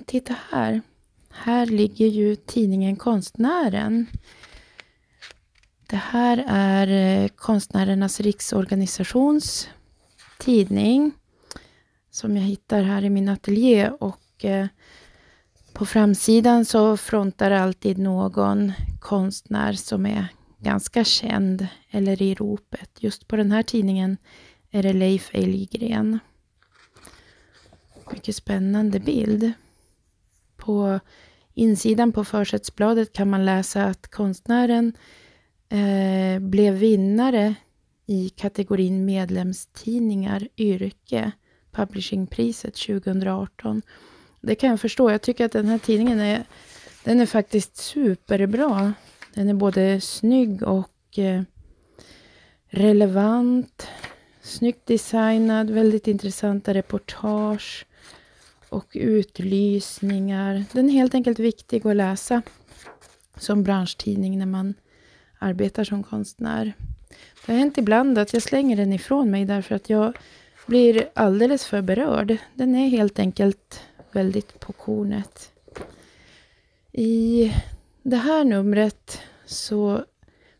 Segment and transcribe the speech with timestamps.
[0.00, 0.82] titta här.
[1.30, 4.06] Här ligger ju tidningen Konstnären.
[5.86, 9.68] Det här är eh, Konstnärernas riksorganisations
[10.38, 11.12] tidning
[12.10, 14.66] som jag hittar här i min ateljé och eh,
[15.72, 20.26] på framsidan så frontar alltid någon konstnär som är
[20.58, 22.90] ganska känd eller i ropet.
[23.00, 24.16] Just på den här tidningen
[24.70, 26.18] är det Leif Elgren.
[28.12, 29.52] Mycket spännande bild.
[30.64, 31.00] På
[31.54, 34.92] insidan på försättsbladet kan man läsa att konstnären
[35.68, 37.54] eh, blev vinnare
[38.06, 41.32] i kategorin medlemstidningar yrke,
[41.72, 43.82] Publishingpriset 2018.
[44.40, 45.10] Det kan jag förstå.
[45.10, 46.44] Jag tycker att den här tidningen är,
[47.04, 48.92] den är faktiskt superbra.
[49.34, 51.42] Den är både snygg och eh,
[52.66, 53.88] relevant.
[54.42, 57.86] Snyggt designad, väldigt intressanta reportage
[58.74, 60.64] och utlysningar.
[60.72, 62.42] Den är helt enkelt viktig att läsa
[63.36, 64.74] som branschtidning när man
[65.38, 66.72] arbetar som konstnär.
[67.46, 70.16] Det har hänt ibland att jag slänger den ifrån mig därför att jag
[70.66, 72.36] blir alldeles för berörd.
[72.54, 73.80] Den är helt enkelt
[74.12, 75.52] väldigt på kornet.
[76.92, 77.52] I
[78.02, 80.04] det här numret så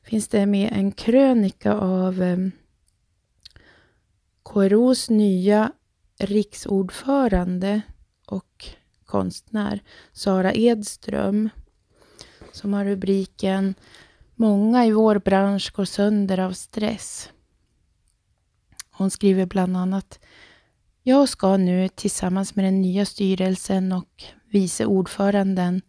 [0.02, 2.38] finns det med en krönika av eh,
[4.42, 5.72] KROs nya
[6.18, 7.82] riksordförande
[8.26, 8.66] och
[9.04, 11.48] konstnär Sara Edström
[12.52, 13.74] som har rubriken
[14.36, 17.30] Många i vår bransch går sönder av stress.
[18.90, 20.18] Hon skriver bland annat
[21.02, 25.82] Jag ska nu tillsammans med den nya styrelsen och vice ordföranden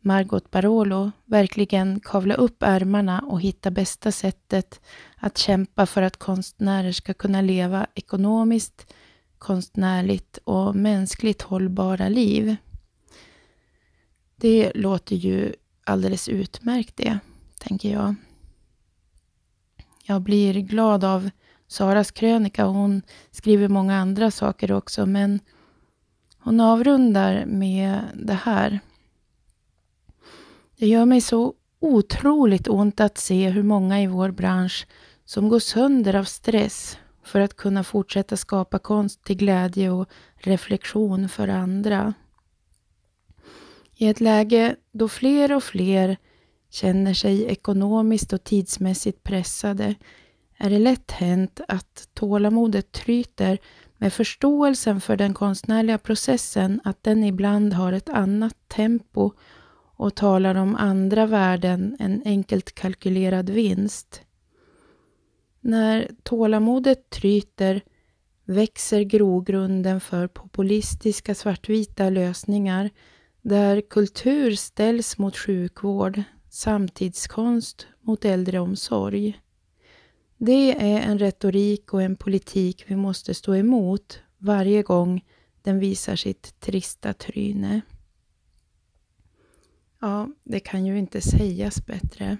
[0.00, 4.80] Margot Barolo verkligen kavla upp ärmarna och hitta bästa sättet
[5.16, 8.94] att kämpa för att konstnärer ska kunna leva ekonomiskt,
[9.42, 12.56] konstnärligt och mänskligt hållbara liv.
[14.36, 15.54] Det låter ju
[15.84, 17.18] alldeles utmärkt det,
[17.58, 18.14] tänker jag.
[20.04, 21.30] Jag blir glad av
[21.68, 25.40] Saras krönika och hon skriver många andra saker också, men
[26.38, 28.80] hon avrundar med det här.
[30.76, 34.86] Det gör mig så otroligt ont att se hur många i vår bransch
[35.24, 41.28] som går sönder av stress för att kunna fortsätta skapa konst till glädje och reflektion
[41.28, 42.14] för andra.
[43.96, 46.16] I ett läge då fler och fler
[46.70, 49.94] känner sig ekonomiskt och tidsmässigt pressade
[50.56, 53.58] är det lätt hänt att tålamodet tryter
[53.96, 59.30] med förståelsen för den konstnärliga processen att den ibland har ett annat tempo
[59.96, 64.20] och talar om andra värden än enkelt kalkylerad vinst.
[65.64, 67.82] När tålamodet tryter
[68.44, 72.90] växer grogrunden för populistiska svartvita lösningar
[73.42, 79.40] där kultur ställs mot sjukvård, samtidskonst mot äldreomsorg.
[80.36, 85.24] Det är en retorik och en politik vi måste stå emot varje gång
[85.62, 87.80] den visar sitt trista tryne.
[90.00, 92.36] Ja, det kan ju inte sägas bättre.